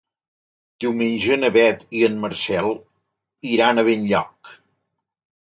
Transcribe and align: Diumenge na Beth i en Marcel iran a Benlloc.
Diumenge 0.85 1.37
na 1.41 1.51
Beth 1.57 1.83
i 1.99 2.01
en 2.07 2.15
Marcel 2.23 2.73
iran 3.53 3.77
a 3.77 3.87
Benlloc. 3.91 4.57